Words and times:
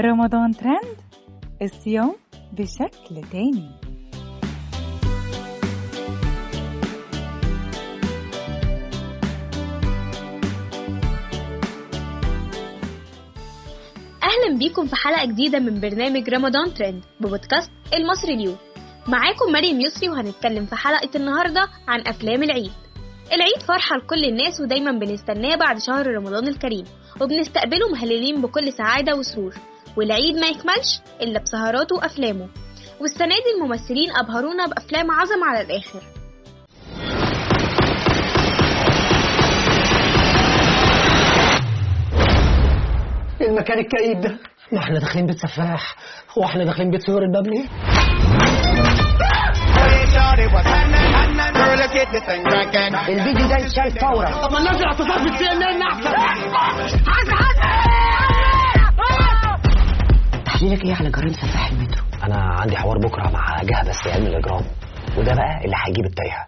رمضان 0.00 0.52
ترند؟ 0.52 0.96
الصيام 1.62 2.14
بشكل 2.52 3.22
تاني 3.32 3.70
أهلا 14.22 14.58
بيكم 14.58 14.86
في 14.86 14.96
حلقة 14.96 15.24
جديدة 15.24 15.58
من 15.58 15.80
برنامج 15.80 16.30
رمضان 16.30 16.74
ترند 16.74 17.04
ببودكاست 17.20 17.70
المصري 17.94 18.34
اليوم. 18.34 18.56
معاكم 19.08 19.52
مريم 19.52 19.80
يسري 19.80 20.08
وهنتكلم 20.08 20.66
في 20.66 20.76
حلقة 20.76 21.10
النهارده 21.16 21.68
عن 21.88 22.00
أفلام 22.06 22.42
العيد. 22.42 22.72
العيد 23.32 23.62
فرحة 23.68 23.96
لكل 23.96 24.24
الناس 24.24 24.60
ودايما 24.60 24.92
بنستناه 24.92 25.56
بعد 25.56 25.78
شهر 25.78 26.06
رمضان 26.06 26.48
الكريم 26.48 26.84
وبنستقبله 27.20 27.88
مهللين 27.92 28.42
بكل 28.42 28.72
سعادة 28.72 29.16
وسرور. 29.16 29.54
والعيد 29.96 30.36
ما 30.36 30.46
يكملش 30.46 31.00
إلا 31.22 31.40
بسهراته 31.40 31.96
وأفلامه. 31.96 32.48
والسنة 33.00 33.34
دي 33.34 33.50
الممثلين 33.60 34.10
أبهرونا 34.16 34.66
بأفلام 34.66 35.10
عظمة 35.10 35.46
على 35.46 35.60
الآخر. 35.60 36.00
المكان 43.40 43.78
الكئيب 43.78 44.20
ده؟ 44.20 44.38
ما 44.72 44.78
إحنا 44.78 44.98
داخلين 44.98 45.26
بيت 45.26 45.38
سفاح 45.38 45.96
هو 46.38 46.44
إحنا 46.44 46.64
داخلين 46.64 46.90
بيت 46.90 47.02
سور 47.02 47.22
الباب 47.22 47.46
ليه؟ 47.46 47.64
الفيديو 53.08 53.48
ده 53.48 53.56
يتشال 53.56 54.00
فورا. 54.00 54.46
طب 54.46 54.52
ما 54.52 54.60
ننزل 54.60 54.84
اعتصام 54.84 55.26
في 55.26 55.34
السي 55.34 55.50
إن 55.52 55.62
إن 55.62 55.82
أحسن. 55.82 56.14
تحليلك 60.54 60.84
إيه 60.84 60.94
على 60.94 61.10
جرائم 61.10 61.32
سفاح 61.32 61.70
المترو؟ 61.70 62.04
أنا 62.24 62.36
عندي 62.36 62.76
حوار 62.76 62.98
بكرة 62.98 63.30
مع 63.30 63.62
جهة 63.62 63.88
بس 63.88 64.06
علم 64.06 64.26
الإجرام 64.26 64.64
وده 65.18 65.34
بقى 65.34 65.64
اللي 65.64 65.76
هيجيب 65.86 66.04
التايهة 66.06 66.46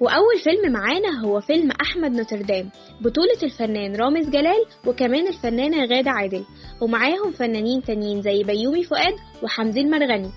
وأول 0.00 0.38
فيلم 0.44 0.72
معانا 0.72 1.20
هو 1.24 1.40
فيلم 1.40 1.70
أحمد 1.82 2.10
نوتردام 2.12 2.70
بطولة 3.00 3.38
الفنان 3.42 3.96
رامز 3.96 4.28
جلال 4.28 4.64
وكمان 4.86 5.28
الفنانة 5.28 5.84
غادة 5.86 6.10
عادل 6.10 6.44
ومعاهم 6.80 7.30
فنانين 7.38 7.82
تانيين 7.82 8.22
زي 8.22 8.42
بيومي 8.44 8.84
فؤاد 8.84 9.14
وحمدي 9.42 9.90
الميرغني 9.90 10.30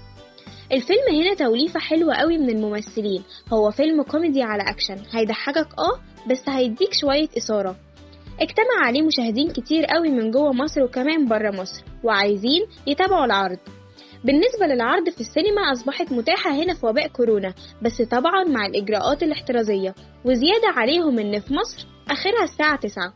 الفيلم 0.73 1.21
هنا 1.21 1.33
توليفة 1.35 1.79
حلوة 1.79 2.15
قوي 2.15 2.37
من 2.37 2.49
الممثلين 2.49 3.23
هو 3.53 3.71
فيلم 3.71 4.03
كوميدي 4.03 4.43
على 4.43 4.63
أكشن 4.69 4.97
هيضحكك 5.11 5.67
آه 5.79 5.99
بس 6.31 6.49
هيديك 6.49 6.93
شوية 6.93 7.27
إثارة 7.37 7.75
اجتمع 8.41 8.85
عليه 8.87 9.01
مشاهدين 9.01 9.51
كتير 9.51 9.85
قوي 9.85 10.09
من 10.09 10.31
جوه 10.31 10.53
مصر 10.53 10.83
وكمان 10.83 11.27
بره 11.27 11.51
مصر 11.51 11.83
وعايزين 12.03 12.61
يتابعوا 12.87 13.25
العرض 13.25 13.57
بالنسبة 14.25 14.65
للعرض 14.65 15.09
في 15.09 15.21
السينما 15.21 15.61
أصبحت 15.71 16.11
متاحة 16.11 16.51
هنا 16.63 16.73
في 16.73 16.85
وباء 16.85 17.07
كورونا 17.07 17.53
بس 17.81 18.01
طبعا 18.01 18.43
مع 18.43 18.65
الإجراءات 18.65 19.23
الاحترازية 19.23 19.95
وزيادة 20.25 20.67
عليهم 20.77 21.19
إن 21.19 21.39
في 21.39 21.53
مصر 21.53 21.87
آخرها 22.11 22.43
الساعة 22.43 22.75
9 22.75 23.13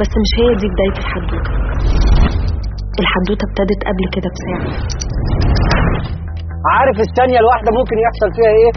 بس 0.00 0.10
مش 0.22 0.30
هي 0.40 0.48
دي 0.60 0.66
بداية 0.72 0.96
الحدوتة 1.02 1.50
الحدوتة 3.02 3.44
ابتدت 3.48 3.80
قبل 3.88 4.04
كده 4.14 4.28
بساعة 4.34 4.60
عارف 6.76 6.96
الثانية 7.08 7.38
الواحدة 7.42 7.70
ممكن 7.78 7.96
يحصل 8.06 8.28
فيها 8.36 8.52
إيه؟ 8.60 8.72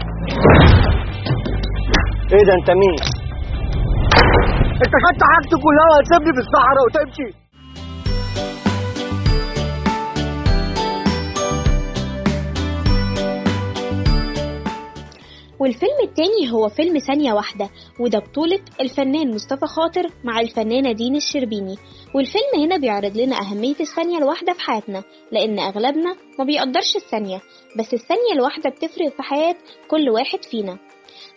إيه 2.34 2.44
ده 2.48 2.52
أنت 2.60 2.70
مين؟ 2.82 2.96
أنت 4.84 4.94
خدت 5.04 5.22
حاجتي 5.32 5.56
كلها 5.66 5.86
وهتسيبني 5.92 6.32
في 6.36 6.40
الصحراء 6.46 6.82
وتمشي 6.86 7.28
والفيلم 15.60 15.96
التاني 16.04 16.52
هو 16.52 16.68
فيلم 16.68 16.98
ثانية 16.98 17.32
واحدة 17.32 17.70
وده 18.00 18.18
بطولة 18.18 18.60
الفنان 18.80 19.34
مصطفى 19.34 19.66
خاطر 19.66 20.06
مع 20.24 20.40
الفنانة 20.40 20.92
دين 20.92 21.16
الشربيني. 21.16 21.76
والفيلم 22.14 22.62
هنا 22.64 22.76
بيعرض 22.76 23.16
لنا 23.16 23.40
أهمية 23.40 23.76
الثانية 23.80 24.18
الواحدة 24.18 24.52
في 24.52 24.60
حياتنا 24.60 25.02
لأن 25.32 25.58
أغلبنا 25.58 26.16
ما 26.38 26.44
بيقدرش 26.44 26.96
الثانية 26.96 27.40
بس 27.78 27.94
الثانية 27.94 28.32
الواحدة 28.34 28.70
بتفرق 28.70 29.08
في 29.16 29.22
حياة 29.22 29.56
كل 29.90 30.10
واحد 30.10 30.44
فينا. 30.44 30.78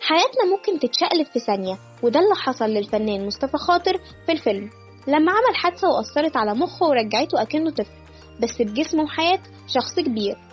حياتنا 0.00 0.44
ممكن 0.56 0.78
تتشقلب 0.78 1.26
في 1.26 1.38
ثانية 1.38 1.78
وده 2.02 2.20
اللي 2.20 2.34
حصل 2.34 2.64
للفنان 2.64 3.26
مصطفى 3.26 3.56
خاطر 3.56 3.98
في 4.26 4.32
الفيلم. 4.32 4.70
لما 5.06 5.32
عمل 5.32 5.56
حادثة 5.56 5.88
وأثرت 5.88 6.36
على 6.36 6.54
مخه 6.54 6.86
ورجعته 6.86 7.42
أكنه 7.42 7.70
طفل 7.70 8.02
بس 8.42 8.62
بجسمه 8.62 9.02
وحياة 9.02 9.40
شخص 9.66 10.00
كبير. 10.00 10.51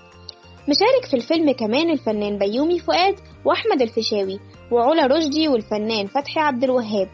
مشارك 0.70 1.06
في 1.10 1.14
الفيلم 1.16 1.52
كمان 1.52 1.90
الفنان 1.90 2.38
بيومي 2.38 2.80
فؤاد 2.80 3.16
وأحمد 3.46 3.82
الفيشاوي 3.82 4.40
وعلا 4.72 5.06
رشدي 5.06 5.48
والفنان 5.48 6.08
فتحي 6.08 6.40
عبد 6.40 6.64
الوهاب 6.64 7.10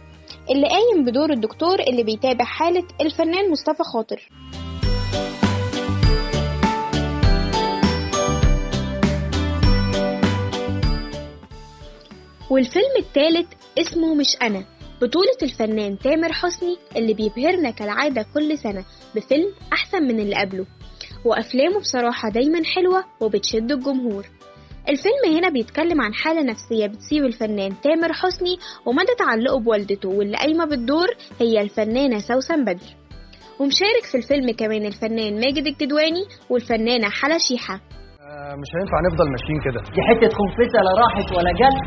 اللي 0.52 0.68
قايم 0.68 1.06
بدور 1.06 1.32
الدكتور 1.32 1.80
اللي 1.80 2.04
بيتابع 2.04 2.46
حالة 2.46 2.88
الفنان 3.02 3.52
مصطفى 3.52 3.84
خاطر. 3.84 4.30
والفيلم 12.50 12.96
الثالث 13.00 13.48
اسمه 13.80 14.16
مش 14.16 14.38
أنا 14.42 14.64
بطولة 15.02 15.38
الفنان 15.44 16.00
تامر 16.00 16.34
حسني 16.34 16.78
اللي 16.96 17.14
بيبهرنا 17.14 17.70
كالعادة 17.72 18.26
كل 18.34 18.58
سنة 18.58 18.86
بفيلم 19.16 19.54
أحسن 19.74 20.04
من 20.04 20.20
اللي 20.20 20.36
قبله. 20.36 20.66
وأفلامه 21.26 21.80
بصراحة 21.80 22.30
دايما 22.30 22.60
حلوة 22.76 23.04
وبتشد 23.22 23.72
الجمهور. 23.72 24.26
الفيلم 24.90 25.38
هنا 25.38 25.50
بيتكلم 25.50 26.02
عن 26.02 26.14
حالة 26.14 26.44
نفسية 26.44 26.88
بتصيب 26.88 27.26
الفنان 27.26 27.72
تامر 27.84 28.14
حسني 28.14 28.58
ومدى 28.86 29.14
تعلقه 29.20 29.60
بوالدته 29.60 30.10
واللي 30.10 30.38
قايمة 30.38 30.66
بالدور 30.66 31.08
هي 31.40 31.62
الفنانة 31.62 32.20
سوسن 32.20 32.66
بدر. 32.66 32.90
ومشارك 33.60 34.04
في 34.12 34.18
الفيلم 34.18 34.52
كمان 34.52 34.86
الفنان 34.86 35.34
ماجد 35.44 35.68
الكدواني 35.68 36.24
والفنانة 36.50 37.10
حلا 37.10 37.38
شيحة. 37.38 37.76
مش 38.62 38.70
هينفع 38.76 38.98
نفضل 39.08 39.28
ماشيين 39.32 39.60
كده. 39.66 39.80
دي 39.96 40.02
حتة 40.10 40.30
خنفسة 40.38 40.80
لا 40.86 40.92
راحت 41.04 41.28
ولا 41.36 41.52
جت. 41.62 41.78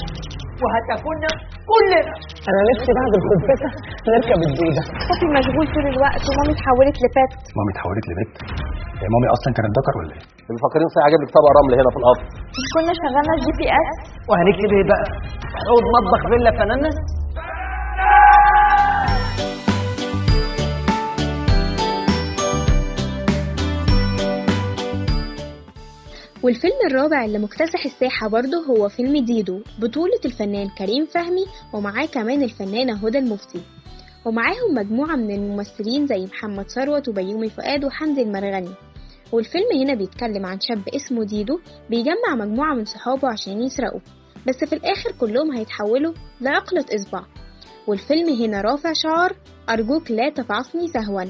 وهتاكلنا 0.62 1.30
كلنا. 1.70 2.00
أنا 2.48 2.60
نفسي 2.70 2.90
بعد 2.98 3.12
الخنفسة 3.18 3.68
نركب 4.08 4.40
الدودة. 4.48 4.82
بابي 5.08 5.26
مشغول 5.38 5.66
طول 5.74 5.86
الوقت 5.94 6.22
ومامي 6.28 6.52
اتحولت 6.56 6.96
لبات 7.04 7.32
مامي 7.56 7.70
اتحولت 7.74 8.04
لبت. 8.10 8.32
مامي 9.12 9.28
أصلا 9.36 9.50
كانت 9.56 9.72
ذكر 9.78 9.94
ولا 9.98 10.12
إيه؟ 10.16 10.22
مفكرين 10.58 10.88
في 10.94 10.98
عجب 11.06 11.18
لك 11.22 11.30
طبق 11.38 11.48
رمل 11.58 11.72
هنا 11.80 11.90
في 11.94 11.98
القفر 12.00 12.24
مش 12.58 12.66
كنا 12.74 12.92
شغلنا 13.00 13.32
الجي 13.38 13.52
بي 13.58 13.66
اس 13.80 13.90
وهنكتب 14.28 14.70
إيه 14.76 14.84
بقى؟ 14.90 15.04
عود 15.68 15.84
مطبخ 15.96 16.20
فيلا 16.30 16.50
فنانة. 16.58 16.90
والفيلم 26.42 26.74
الرابع 26.90 27.24
اللي 27.24 27.38
مكتسح 27.38 27.84
الساحة 27.84 28.28
برضه 28.28 28.56
هو 28.70 28.88
فيلم 28.88 29.24
ديدو 29.24 29.60
بطولة 29.78 30.20
الفنان 30.24 30.68
كريم 30.78 31.06
فهمي 31.14 31.44
ومعاه 31.74 32.06
كمان 32.06 32.42
الفنانة 32.42 33.06
هدى 33.06 33.18
المفتي. 33.18 33.62
ومعاهم 34.28 34.74
مجموعة 34.74 35.16
من 35.16 35.30
الممثلين 35.30 36.06
زي 36.06 36.26
محمد 36.26 36.68
ثروت 36.70 37.08
وبيومي 37.08 37.48
فؤاد 37.50 37.84
وحمدي 37.84 38.22
المرغني. 38.22 38.74
والفيلم 39.32 39.80
هنا 39.80 39.94
بيتكلم 39.94 40.46
عن 40.46 40.60
شاب 40.60 40.88
اسمه 40.88 41.24
ديدو 41.24 41.60
بيجمع 41.90 42.34
مجموعة 42.34 42.74
من 42.74 42.84
صحابه 42.84 43.28
عشان 43.28 43.62
يسرقوا 43.62 44.00
بس 44.48 44.64
في 44.64 44.74
الآخر 44.74 45.12
كلهم 45.20 45.52
هيتحولوا 45.56 46.12
لعقلة 46.40 46.84
إصبع. 46.94 47.22
والفيلم 47.86 48.28
هنا 48.28 48.60
رافع 48.60 48.92
شعار 48.92 49.36
أرجوك 49.70 50.10
لا 50.10 50.30
تفعصني 50.30 50.88
سهوا 50.88 51.24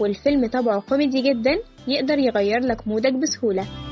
والفيلم 0.00 0.46
طبعه 0.46 0.80
كوميدي 0.80 1.22
جدا 1.22 1.58
يقدر 1.88 2.18
يغير 2.18 2.60
لك 2.60 2.88
مودك 2.88 3.12
بسهولة. 3.12 3.89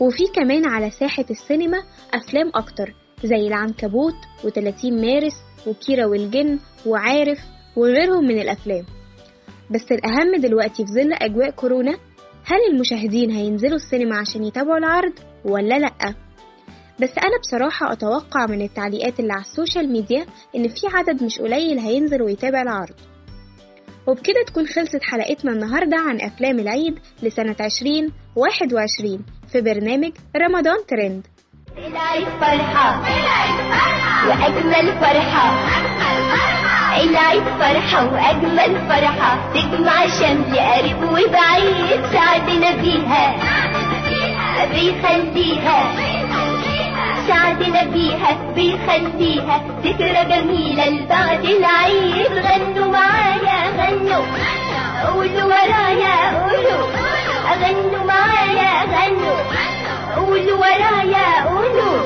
وفي 0.00 0.22
كمان 0.34 0.66
على 0.66 0.90
ساحة 0.90 1.24
السينما 1.30 1.82
أفلام 2.14 2.50
أكتر 2.54 2.94
زي 3.24 3.46
العنكبوت 3.48 4.14
و30 4.44 4.84
مارس 4.84 5.34
وكيرة 5.66 6.06
والجن 6.06 6.58
وعارف 6.86 7.38
وغيرهم 7.76 8.24
من 8.24 8.38
الأفلام 8.38 8.84
بس 9.70 9.92
الأهم 9.92 10.36
دلوقتي 10.40 10.86
في 10.86 10.92
ظل 10.92 11.12
أجواء 11.12 11.50
كورونا 11.50 11.98
هل 12.44 12.58
المشاهدين 12.72 13.30
هينزلوا 13.30 13.76
السينما 13.76 14.16
عشان 14.18 14.44
يتابعوا 14.44 14.78
العرض 14.78 15.12
ولا 15.44 15.78
لأ؟ 15.78 16.14
بس 17.00 17.10
أنا 17.18 17.38
بصراحة 17.40 17.92
أتوقع 17.92 18.46
من 18.46 18.62
التعليقات 18.62 19.20
اللي 19.20 19.32
على 19.32 19.42
ال 19.42 19.49
social 19.49 19.92
media 19.92 20.26
إن 20.56 20.68
في 20.68 20.86
عدد 20.94 21.22
مش 21.22 21.38
قليل 21.38 21.78
هينزل 21.78 22.22
ويتابع 22.22 22.62
العرض 22.62 22.94
وبكده 24.08 24.42
تكون 24.46 24.66
خلصت 24.66 25.02
حلقتنا 25.02 25.52
النهاردة 25.52 25.96
عن 25.96 26.20
أفلام 26.20 26.58
العيد 26.58 26.98
لسنة 27.22 27.56
2021 27.60 29.24
في 29.52 29.60
برنامج 29.60 30.12
رمضان 30.36 30.86
ترند. 30.88 31.26
العيد 31.78 32.28
فرحة. 32.40 33.00
وأجمل 34.28 34.92
فرحة. 35.00 35.46
العيد 37.02 37.44
فرحة 37.44 38.12
وأجمل 38.12 38.88
فرحة. 38.88 39.52
تجمع 39.52 40.06
شمل 40.06 40.58
قريب 40.58 41.02
وبعيد 41.02 42.06
سعدنا 42.12 42.70
بيها 42.82 43.58
بيخليها 44.72 46.27
سعدنا 47.28 47.82
بيها 47.84 48.30
بيخليها 48.56 49.60
ذكرى 49.84 50.24
جميلة 50.24 50.88
لبعد 50.88 51.44
العيد 51.44 52.32
غنوا 52.46 52.92
معايا 52.92 53.58
غنوا. 53.78 54.24
قولوا 55.06 55.44
ورايا 55.44 56.14
قولوا 56.40 56.86
غنوا 57.62 58.04
معايا 58.04 58.70
غنوا. 58.94 59.40
قولوا 60.16 60.56
ورايا 60.58 61.44
قولوا 61.48 61.98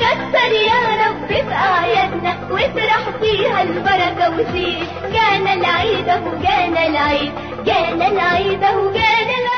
كتر 0.00 0.52
يا 0.52 0.82
رب 1.02 1.26
في 1.28 1.54
أعيادنا 1.54 2.32
وافرح 2.50 3.02
فيها 3.20 3.62
البركة 3.62 4.30
وزيد. 4.30 4.88
جانا 5.12 5.54
العيد 5.54 6.08
أهو 6.08 6.30
جانا 6.42 6.86
العيد. 6.86 7.32
جانا 7.66 8.08
العيد 8.08 8.62
أهو 8.62 8.92
جانا 8.92 9.36
العيد. 9.40 9.55